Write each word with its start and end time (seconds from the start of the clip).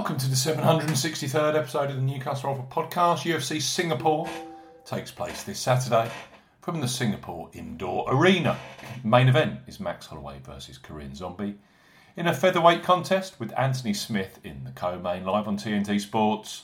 Welcome 0.00 0.16
to 0.16 0.30
the 0.30 0.34
763rd 0.34 1.56
episode 1.56 1.90
of 1.90 1.96
the 1.96 2.02
New 2.02 2.18
Customer 2.18 2.54
Offer 2.54 2.62
Podcast. 2.70 3.30
UFC 3.30 3.60
Singapore 3.60 4.26
takes 4.86 5.10
place 5.10 5.42
this 5.42 5.60
Saturday 5.60 6.10
from 6.62 6.80
the 6.80 6.88
Singapore 6.88 7.50
Indoor 7.52 8.06
Arena. 8.08 8.58
Main 9.04 9.28
event 9.28 9.60
is 9.66 9.78
Max 9.78 10.06
Holloway 10.06 10.38
versus 10.42 10.78
Korean 10.78 11.14
Zombie 11.14 11.58
in 12.16 12.26
a 12.26 12.32
featherweight 12.32 12.82
contest 12.82 13.38
with 13.38 13.52
Anthony 13.58 13.92
Smith 13.92 14.40
in 14.42 14.64
the 14.64 14.70
co-main 14.70 15.26
live 15.26 15.46
on 15.46 15.58
TNT 15.58 16.00
Sports. 16.00 16.62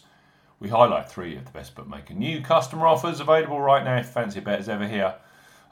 We 0.59 0.71
highlight 0.71 1.11
three 1.11 1.37
of 1.37 1.45
the 1.45 1.53
best 1.53 1.75
bookmaker 1.75 2.15
new 2.15 2.41
customer 2.41 2.87
offers 2.87 3.21
available 3.21 3.61
right 3.61 3.85
now 3.85 3.99
if 3.99 4.09
fancy 4.09 4.41
bet 4.41 4.61
is 4.61 4.69
ever 4.71 4.89
here. 4.89 5.15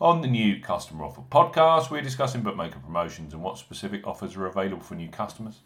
On 0.02 0.20
the 0.20 0.28
new 0.28 0.60
customer 0.60 1.06
offer 1.06 1.22
podcast, 1.30 1.90
we're 1.90 2.02
discussing 2.02 2.42
bookmaker 2.42 2.80
promotions 2.80 3.32
and 3.32 3.42
what 3.42 3.56
specific 3.56 4.06
offers 4.06 4.36
are 4.36 4.44
available 4.44 4.82
for 4.82 4.96
new 4.96 5.08
customers. 5.08 5.60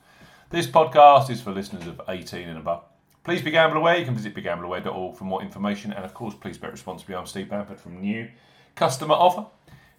This 0.51 0.67
podcast 0.67 1.29
is 1.29 1.43
for 1.43 1.53
listeners 1.53 1.87
of 1.87 2.01
18 2.09 2.49
and 2.49 2.57
above. 2.57 2.83
Please 3.23 3.43
be 3.43 3.51
gamble 3.51 3.77
aware. 3.77 3.99
You 3.99 4.07
can 4.07 4.15
visit 4.15 4.35
begambleaware.org 4.35 5.15
for 5.15 5.25
more 5.25 5.43
information. 5.43 5.93
And 5.93 6.07
of 6.07 6.15
course, 6.15 6.35
please 6.35 6.57
bet 6.57 6.73
responsibly. 6.73 7.17
I'm 7.17 7.27
Steve 7.27 7.51
Bamford 7.51 7.79
from 7.79 8.01
New 8.01 8.31
Customer 8.75 9.13
Offer. 9.13 9.45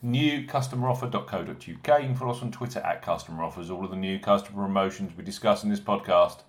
Newcustomeroffer.co.uk. 0.03 1.61
You 1.61 1.77
can 1.83 2.15
follow 2.15 2.31
us 2.31 2.41
on 2.41 2.51
Twitter 2.51 2.79
at 2.79 3.03
Customer 3.03 3.43
Offers. 3.43 3.69
All 3.69 3.85
of 3.85 3.91
the 3.91 3.95
new 3.95 4.17
customer 4.17 4.63
promotions 4.65 5.15
we 5.15 5.23
discuss 5.23 5.63
in 5.63 5.69
this 5.69 5.79
podcast 5.79 6.39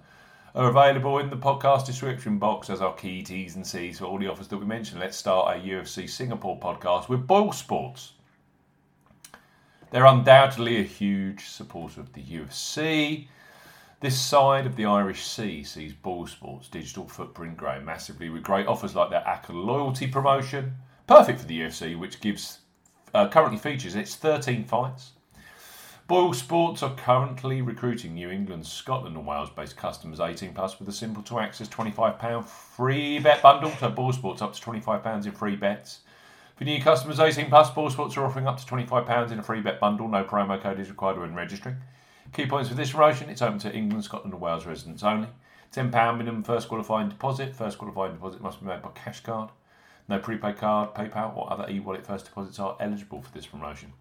are 0.55 0.71
available 0.71 1.19
in 1.19 1.29
the 1.29 1.37
podcast 1.37 1.85
description 1.85 2.39
box 2.39 2.71
as 2.71 2.81
our 2.81 2.95
key 2.95 3.21
T's 3.21 3.57
and 3.57 3.67
C's 3.67 3.99
for 3.99 4.07
all 4.07 4.19
the 4.19 4.29
offers 4.29 4.49
that 4.49 4.57
we 4.57 4.65
mentioned. 4.65 5.01
Let's 5.01 5.19
start 5.19 5.47
our 5.47 5.63
UFC 5.63 6.09
Singapore 6.09 6.59
podcast 6.59 7.11
with 7.11 7.27
Boyle 7.27 7.53
Sports. 7.53 8.13
They're 9.91 10.07
undoubtedly 10.07 10.79
a 10.79 10.85
huge 10.85 11.45
supporter 11.49 12.01
of 12.01 12.15
the 12.15 12.23
UFC. 12.23 13.27
This 14.01 14.19
side 14.19 14.65
of 14.65 14.77
the 14.77 14.87
Irish 14.87 15.27
Sea 15.27 15.63
sees 15.63 15.93
Boyle 15.93 16.27
Sports' 16.27 16.69
digital 16.69 17.07
footprint 17.07 17.59
grow 17.59 17.83
massively 17.83 18.31
with 18.31 18.43
great 18.43 18.67
offers 18.67 18.95
like 18.95 19.11
their 19.11 19.21
ACCA 19.21 19.51
loyalty 19.51 20.07
promotion, 20.07 20.77
perfect 21.07 21.39
for 21.41 21.47
the 21.47 21.61
UFC, 21.61 21.99
which 21.99 22.23
gives 22.23 22.61
uh, 23.13 23.29
currently 23.29 23.59
features 23.59 23.95
its 23.95 24.15
13 24.15 24.65
fights. 24.65 25.11
Boyle 26.07 26.33
Sports 26.33 26.83
are 26.83 26.95
currently 26.95 27.61
recruiting 27.61 28.15
New 28.15 28.31
England, 28.31 28.67
Scotland, 28.67 29.19
and 29.19 29.27
Wales 29.27 29.51
based 29.51 29.77
customers 29.77 30.19
18 30.19 30.55
plus 30.55 30.79
with 30.79 30.89
a 30.89 30.93
simple 30.93 31.23
to 31.25 31.39
access 31.39 31.69
£25 31.69 32.47
free 32.47 33.19
bet 33.19 33.43
bundle. 33.43 33.71
So 33.79 33.91
Boyle 33.91 34.15
Sports 34.15 34.41
up 34.41 34.55
to 34.55 34.63
£25 34.63 35.27
in 35.27 35.33
free 35.33 35.57
bets. 35.57 36.01
For 36.57 36.65
new 36.65 36.81
customers 36.81 37.21
18 37.21 37.51
plus, 37.51 37.69
Boyle 37.69 37.91
Sports 37.91 38.17
are 38.17 38.25
offering 38.25 38.47
up 38.47 38.57
to 38.57 38.65
£25 38.65 39.31
in 39.31 39.41
a 39.41 39.43
free 39.43 39.61
bet 39.61 39.79
bundle. 39.79 40.09
No 40.09 40.25
promo 40.25 40.59
code 40.59 40.81
is 40.81 40.89
required 40.89 41.19
when 41.19 41.35
registering. 41.35 41.77
Key 42.33 42.47
points 42.47 42.69
for 42.69 42.77
this 42.77 42.93
promotion 42.93 43.29
it's 43.29 43.43
open 43.43 43.59
to 43.59 43.75
England, 43.75 44.05
Scotland, 44.05 44.33
and 44.33 44.41
Wales 44.41 44.65
residents 44.65 45.03
only. 45.03 45.29
£10 45.75 46.17
minimum 46.17 46.45
first 46.45 46.69
qualifying 46.69 47.09
deposit. 47.09 47.57
First 47.57 47.77
qualifying 47.77 48.13
deposit 48.13 48.41
must 48.41 48.61
be 48.61 48.67
made 48.67 48.83
by 48.83 48.91
cash 48.91 49.21
card. 49.21 49.51
No 50.09 50.21
prepaid 50.21 50.57
card, 50.57 50.95
PayPal, 50.95 51.37
or 51.37 51.53
other 51.53 51.69
e 51.69 51.81
wallet 51.81 52.07
first 52.07 52.27
deposits 52.27 52.61
are 52.61 52.77
eligible 52.79 53.21
for 53.21 53.33
this 53.33 53.47
promotion. 53.47 53.93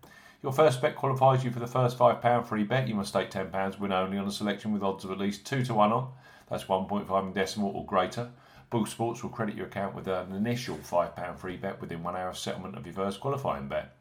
Your 0.43 0.53
first 0.53 0.79
bet 0.79 0.95
qualifies 0.95 1.43
you 1.43 1.49
for 1.49 1.59
the 1.59 1.67
first 1.67 1.97
£5 1.97 2.47
free 2.47 2.63
bet. 2.63 2.87
You 2.87 2.95
must 2.95 3.09
stake 3.09 3.31
£10, 3.31 3.79
win 3.79 3.91
only 3.91 4.17
on 4.17 4.27
a 4.27 4.31
selection 4.31 4.73
with 4.73 4.83
odds 4.83 5.03
of 5.03 5.11
at 5.11 5.17
least 5.17 5.45
2 5.47 5.65
to 5.65 5.73
1 5.73 5.91
on. 5.91 6.11
That's 6.49 6.65
1.5 6.65 7.27
in 7.27 7.33
decimal 7.33 7.71
or 7.71 7.85
greater. 7.85 8.29
Boyle 8.69 8.85
Sports 8.85 9.23
will 9.23 9.31
credit 9.31 9.55
your 9.55 9.65
account 9.65 9.95
with 9.95 10.07
an 10.07 10.33
initial 10.33 10.77
£5 10.77 11.37
free 11.37 11.57
bet 11.57 11.81
within 11.81 12.03
one 12.03 12.15
hour 12.15 12.29
of 12.29 12.37
settlement 12.37 12.77
of 12.77 12.85
your 12.85 12.93
first 12.93 13.19
qualifying 13.19 13.67
bet. 13.67 13.95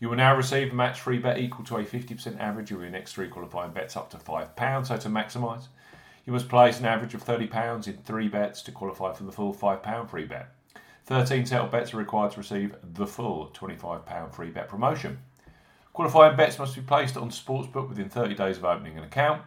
You 0.00 0.08
will 0.08 0.16
now 0.16 0.34
receive 0.34 0.72
a 0.72 0.74
match 0.74 0.98
free 0.98 1.18
bet 1.18 1.38
equal 1.38 1.66
to 1.66 1.76
a 1.76 1.84
50% 1.84 2.40
average 2.40 2.72
of 2.72 2.80
your 2.80 2.88
next 2.88 3.12
three 3.12 3.28
qualifying 3.28 3.72
bets 3.72 3.98
up 3.98 4.08
to 4.10 4.16
£5. 4.16 4.86
So 4.86 4.96
to 4.96 5.08
maximise, 5.10 5.68
you 6.24 6.32
must 6.32 6.48
place 6.48 6.80
an 6.80 6.86
average 6.86 7.12
of 7.12 7.22
£30 7.22 7.86
in 7.86 7.98
three 7.98 8.28
bets 8.28 8.62
to 8.62 8.72
qualify 8.72 9.12
for 9.12 9.24
the 9.24 9.32
full 9.32 9.52
£5 9.52 10.08
free 10.08 10.24
bet. 10.24 10.54
13 11.04 11.44
settled 11.44 11.70
bets 11.70 11.92
are 11.92 11.98
required 11.98 12.32
to 12.32 12.38
receive 12.38 12.74
the 12.94 13.06
full 13.06 13.50
£25 13.52 14.32
free 14.32 14.48
bet 14.48 14.70
promotion. 14.70 15.18
Qualifying 15.92 16.34
bets 16.34 16.58
must 16.58 16.76
be 16.76 16.80
placed 16.80 17.18
on 17.18 17.28
Sportsbook 17.28 17.90
within 17.90 18.08
30 18.08 18.34
days 18.34 18.56
of 18.56 18.64
opening 18.64 18.96
an 18.96 19.04
account. 19.04 19.42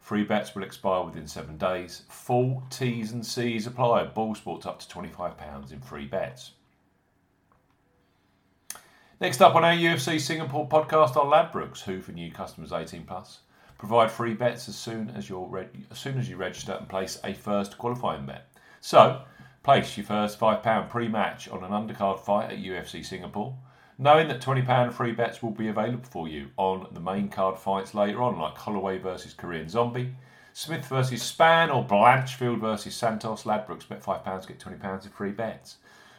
Free 0.00 0.24
bets 0.24 0.54
will 0.54 0.64
expire 0.64 1.04
within 1.04 1.26
seven 1.26 1.56
days. 1.56 2.02
Full 2.10 2.62
T's 2.68 3.12
and 3.12 3.24
C's 3.24 3.66
apply. 3.66 4.04
Boyle 4.04 4.34
Sports 4.34 4.66
up 4.66 4.80
to 4.80 4.86
£25 4.86 5.72
in 5.72 5.80
free 5.80 6.04
bets. 6.04 6.50
Next 9.24 9.40
up 9.40 9.54
on 9.54 9.64
our 9.64 9.72
UFC 9.72 10.20
Singapore 10.20 10.68
podcast 10.68 11.16
are 11.16 11.24
Ladbrokes, 11.24 11.80
who 11.80 12.02
for 12.02 12.12
new 12.12 12.30
customers 12.30 12.74
18 12.74 13.04
plus 13.04 13.38
provide 13.78 14.10
free 14.10 14.34
bets 14.34 14.68
as 14.68 14.76
soon 14.76 15.08
as 15.16 15.30
you're 15.30 15.46
re- 15.46 15.66
as 15.90 15.98
soon 15.98 16.18
as 16.18 16.28
you 16.28 16.36
register 16.36 16.72
and 16.72 16.86
place 16.90 17.18
a 17.24 17.32
first 17.32 17.78
qualifying 17.78 18.26
bet. 18.26 18.46
So, 18.82 19.22
place 19.62 19.96
your 19.96 20.04
first 20.04 20.38
£5 20.38 20.90
pre-match 20.90 21.48
on 21.48 21.64
an 21.64 21.70
undercard 21.70 22.20
fight 22.20 22.52
at 22.52 22.58
UFC 22.58 23.02
Singapore, 23.02 23.56
knowing 23.96 24.28
that 24.28 24.42
£20 24.42 24.92
free 24.92 25.12
bets 25.12 25.42
will 25.42 25.52
be 25.52 25.68
available 25.68 26.04
for 26.04 26.28
you 26.28 26.50
on 26.58 26.88
the 26.92 27.00
main 27.00 27.30
card 27.30 27.58
fights 27.58 27.94
later 27.94 28.22
on, 28.22 28.38
like 28.38 28.58
Holloway 28.58 28.98
versus 28.98 29.32
Korean 29.32 29.70
Zombie, 29.70 30.14
Smith 30.52 30.84
versus 30.84 31.22
Spann, 31.22 31.74
or 31.74 31.82
Blanchfield 31.82 32.60
versus 32.60 32.94
Santos. 32.94 33.44
Ladbrokes 33.44 33.88
bet 33.88 34.02
£5, 34.02 34.46
get 34.46 34.58
£20 34.58 35.04
in 35.06 35.10
free 35.12 35.32
bets. 35.32 35.78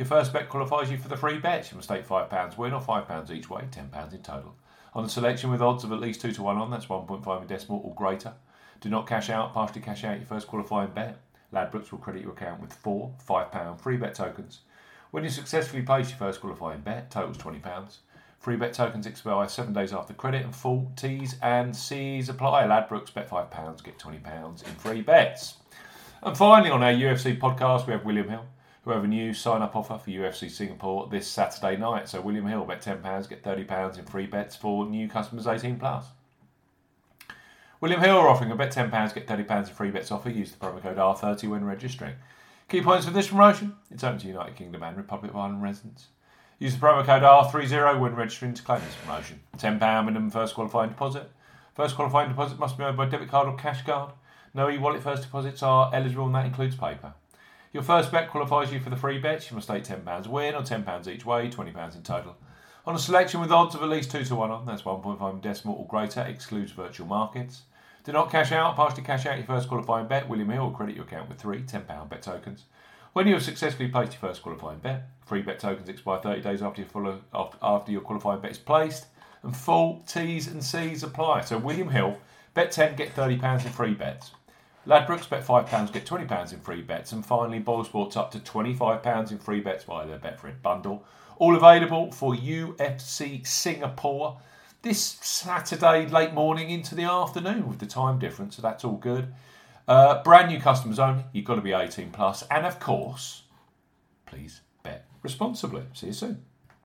Your 0.00 0.06
first 0.06 0.32
bet 0.32 0.48
qualifies 0.48 0.90
you 0.90 0.96
for 0.96 1.08
the 1.08 1.16
free 1.18 1.36
bets. 1.36 1.70
You 1.70 1.76
must 1.76 1.88
stake 1.88 2.08
£5 2.08 2.56
win 2.56 2.72
or 2.72 2.80
£5 2.80 3.30
each 3.30 3.50
way, 3.50 3.64
£10 3.70 4.14
in 4.14 4.22
total 4.22 4.54
on 4.94 5.04
a 5.04 5.08
selection 5.10 5.50
with 5.50 5.60
odds 5.60 5.84
of 5.84 5.92
at 5.92 6.00
least 6.00 6.22
2 6.22 6.32
to 6.32 6.42
1 6.42 6.56
on, 6.56 6.70
that's 6.70 6.86
1.5 6.86 7.42
in 7.42 7.46
decimal 7.46 7.82
or 7.84 7.94
greater. 7.94 8.32
Do 8.80 8.88
not 8.88 9.06
cash 9.06 9.28
out, 9.28 9.52
partially 9.52 9.82
cash 9.82 10.04
out 10.04 10.16
your 10.16 10.26
first 10.26 10.46
qualifying 10.46 10.92
bet. 10.92 11.18
Ladbrokes 11.52 11.92
will 11.92 11.98
credit 11.98 12.22
your 12.22 12.32
account 12.32 12.62
with 12.62 12.72
four 12.72 13.12
£5 13.28 13.78
free 13.78 13.98
bet 13.98 14.14
tokens. 14.14 14.60
When 15.10 15.22
you 15.22 15.28
successfully 15.28 15.82
place 15.82 16.08
your 16.08 16.18
first 16.18 16.40
qualifying 16.40 16.80
bet, 16.80 17.10
totals 17.10 17.36
£20. 17.36 17.98
Free 18.38 18.56
bet 18.56 18.72
tokens 18.72 19.06
expire 19.06 19.48
seven 19.48 19.74
days 19.74 19.92
after 19.92 20.14
credit 20.14 20.46
and 20.46 20.56
full 20.56 20.90
T's 20.96 21.36
and 21.42 21.76
C's 21.76 22.30
apply. 22.30 22.64
Ladbrokes 22.64 23.12
bet 23.12 23.28
£5, 23.28 23.84
get 23.84 23.98
£20 23.98 24.66
in 24.66 24.74
free 24.76 25.02
bets. 25.02 25.56
And 26.22 26.36
finally, 26.36 26.70
on 26.70 26.82
our 26.82 26.92
UFC 26.92 27.38
podcast, 27.38 27.86
we 27.86 27.92
have 27.92 28.06
William 28.06 28.28
Hill 28.28 28.46
who 28.84 28.90
have 28.90 29.04
a 29.04 29.08
new 29.08 29.34
sign 29.34 29.62
up 29.62 29.76
offer 29.76 29.98
for 29.98 30.10
UFC 30.10 30.50
Singapore 30.50 31.08
this 31.10 31.26
Saturday 31.26 31.76
night. 31.76 32.08
So 32.08 32.20
William 32.20 32.46
Hill, 32.46 32.64
bet 32.64 32.82
£10, 32.82 33.28
get 33.28 33.44
£30 33.44 33.98
in 33.98 34.04
free 34.06 34.26
bets 34.26 34.56
for 34.56 34.86
new 34.86 35.08
customers 35.08 35.46
18 35.46 35.78
plus. 35.78 36.06
William 37.80 38.00
Hill 38.00 38.16
are 38.16 38.28
offering 38.28 38.50
a 38.50 38.56
bet 38.56 38.72
£10, 38.72 39.14
get 39.14 39.26
£30 39.26 39.68
in 39.68 39.74
free 39.74 39.90
bets 39.90 40.10
offer. 40.10 40.30
Use 40.30 40.52
the 40.52 40.58
promo 40.58 40.82
code 40.82 40.96
R30 40.96 41.48
when 41.48 41.64
registering. 41.64 42.14
Key 42.68 42.82
points 42.82 43.04
for 43.04 43.12
this 43.12 43.28
promotion 43.28 43.74
it's 43.90 44.04
open 44.04 44.18
to 44.20 44.28
United 44.28 44.54
Kingdom 44.56 44.82
and 44.82 44.96
Republic 44.96 45.32
of 45.32 45.36
Ireland 45.36 45.62
residents. 45.62 46.08
Use 46.58 46.74
the 46.74 46.80
promo 46.86 47.04
code 47.04 47.22
R30 47.22 47.98
when 47.98 48.14
registering 48.14 48.54
to 48.54 48.62
claim 48.62 48.80
this 48.80 48.94
promotion. 49.02 49.40
£10 49.56 50.04
minimum 50.04 50.30
first 50.30 50.54
qualifying 50.54 50.90
deposit. 50.90 51.30
First 51.74 51.96
qualifying 51.96 52.28
deposit 52.28 52.58
must 52.58 52.76
be 52.76 52.84
made 52.84 52.96
by 52.96 53.06
debit 53.06 53.28
card 53.28 53.48
or 53.48 53.56
cash 53.56 53.82
card. 53.84 54.12
No 54.52 54.68
e 54.68 54.76
wallet 54.78 55.02
first 55.02 55.22
deposits 55.22 55.62
are 55.62 55.90
eligible, 55.94 56.26
and 56.26 56.34
that 56.34 56.44
includes 56.44 56.76
PayPal. 56.76 57.14
Your 57.72 57.84
first 57.84 58.10
bet 58.10 58.30
qualifies 58.30 58.72
you 58.72 58.80
for 58.80 58.90
the 58.90 58.96
free 58.96 59.18
bets. 59.18 59.48
You 59.48 59.54
must 59.54 59.68
stake 59.68 59.84
£10 59.84 60.26
win 60.26 60.54
or 60.56 60.62
£10 60.62 61.06
each 61.06 61.24
way, 61.24 61.48
£20 61.48 61.94
in 61.94 62.02
total. 62.02 62.36
On 62.84 62.96
a 62.96 62.98
selection 62.98 63.40
with 63.40 63.52
odds 63.52 63.76
of 63.76 63.82
at 63.82 63.88
least 63.88 64.10
2 64.10 64.24
to 64.24 64.34
1 64.34 64.50
on, 64.50 64.66
that's 64.66 64.82
1.5 64.82 65.40
decimal 65.40 65.76
or 65.76 65.86
greater, 65.86 66.22
excludes 66.22 66.72
virtual 66.72 67.06
markets. 67.06 67.62
Do 68.02 68.12
not 68.12 68.30
cash 68.30 68.50
out, 68.50 68.74
partially 68.74 69.04
cash 69.04 69.24
out 69.26 69.36
your 69.36 69.46
first 69.46 69.68
qualifying 69.68 70.08
bet. 70.08 70.28
William 70.28 70.48
Hill 70.48 70.64
will 70.64 70.70
credit 70.72 70.96
your 70.96 71.04
account 71.04 71.28
with 71.28 71.38
three 71.38 71.62
£10 71.62 72.08
bet 72.08 72.22
tokens. 72.22 72.64
When 73.12 73.28
you 73.28 73.34
have 73.34 73.42
successfully 73.44 73.88
placed 73.88 74.12
your 74.12 74.20
first 74.20 74.42
qualifying 74.42 74.78
bet, 74.80 75.08
free 75.24 75.42
bet 75.42 75.60
tokens 75.60 75.88
expire 75.88 76.18
30 76.18 76.40
days 76.40 76.62
after, 76.62 76.82
your 76.82 77.20
after 77.62 77.92
your 77.92 78.00
qualifying 78.00 78.40
bet 78.40 78.52
is 78.52 78.58
placed, 78.58 79.06
and 79.44 79.56
full 79.56 80.02
T's 80.08 80.48
and 80.48 80.64
C's 80.64 81.04
apply. 81.04 81.42
So, 81.42 81.58
William 81.58 81.90
Hill, 81.90 82.18
bet 82.54 82.72
10, 82.72 82.96
get 82.96 83.14
£30 83.14 83.64
in 83.64 83.72
free 83.72 83.94
bets. 83.94 84.32
Ladbrokes 84.86 85.28
bet 85.28 85.46
£5, 85.46 85.92
get 85.92 86.06
£20 86.06 86.52
in 86.52 86.60
free 86.60 86.82
bets. 86.82 87.12
And 87.12 87.24
finally, 87.24 87.58
Boyle 87.58 87.84
Sports 87.84 88.16
up 88.16 88.30
to 88.32 88.38
£25 88.38 89.30
in 89.30 89.38
free 89.38 89.60
bets 89.60 89.84
via 89.84 90.06
their 90.06 90.18
Betfred 90.18 90.62
bundle. 90.62 91.04
All 91.36 91.56
available 91.56 92.12
for 92.12 92.34
UFC 92.34 93.46
Singapore 93.46 94.38
this 94.82 95.18
Saturday, 95.20 96.06
late 96.06 96.32
morning 96.32 96.70
into 96.70 96.94
the 96.94 97.04
afternoon 97.04 97.68
with 97.68 97.78
the 97.78 97.86
time 97.86 98.18
difference, 98.18 98.56
so 98.56 98.62
that's 98.62 98.84
all 98.84 98.96
good. 98.96 99.32
Uh, 99.86 100.22
brand 100.22 100.48
new 100.48 100.60
customers 100.60 100.98
only, 100.98 101.24
you've 101.32 101.44
got 101.44 101.56
to 101.56 101.60
be 101.60 101.72
18 101.72 102.10
plus, 102.10 102.44
and 102.50 102.64
of 102.64 102.80
course, 102.80 103.42
please 104.24 104.62
bet 104.82 105.06
responsibly. 105.22 105.82
See 105.92 106.08
you 106.08 106.12
soon. 106.12 106.44